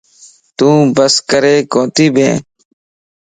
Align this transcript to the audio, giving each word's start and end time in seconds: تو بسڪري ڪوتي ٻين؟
تو 0.57 0.69
بسڪري 0.95 1.55
ڪوتي 1.73 2.05
ٻين؟ 2.15 2.33